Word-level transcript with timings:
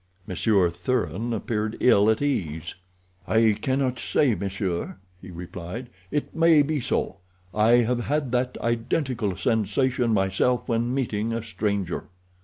Monsieur 0.25 0.71
Thuran 0.71 1.31
appeared 1.31 1.77
ill 1.79 2.09
at 2.09 2.23
ease. 2.23 2.73
"I 3.27 3.55
cannot 3.61 3.99
say, 3.99 4.33
monsieur," 4.33 4.97
he 5.21 5.29
replied. 5.29 5.91
"It 6.09 6.33
may 6.35 6.63
be 6.63 6.81
so. 6.81 7.17
I 7.53 7.73
have 7.83 8.05
had 8.07 8.31
that 8.31 8.57
identical 8.61 9.37
sensation 9.37 10.11
myself 10.11 10.67
when 10.67 10.91
meeting 10.91 11.33
a 11.33 11.43
stranger." 11.43 12.05